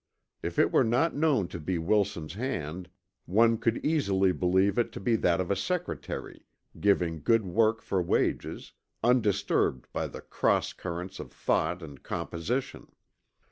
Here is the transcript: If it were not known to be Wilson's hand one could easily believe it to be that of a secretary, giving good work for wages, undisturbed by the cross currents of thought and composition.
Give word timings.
If 0.41 0.57
it 0.57 0.71
were 0.71 0.83
not 0.83 1.15
known 1.15 1.47
to 1.49 1.59
be 1.59 1.77
Wilson's 1.77 2.33
hand 2.33 2.89
one 3.27 3.59
could 3.59 3.85
easily 3.85 4.31
believe 4.31 4.79
it 4.79 4.91
to 4.93 4.99
be 4.99 5.15
that 5.17 5.39
of 5.39 5.51
a 5.51 5.55
secretary, 5.55 6.43
giving 6.79 7.21
good 7.21 7.45
work 7.45 7.83
for 7.83 8.01
wages, 8.01 8.71
undisturbed 9.03 9.85
by 9.93 10.07
the 10.07 10.21
cross 10.21 10.73
currents 10.73 11.19
of 11.19 11.31
thought 11.31 11.83
and 11.83 12.01
composition. 12.01 12.87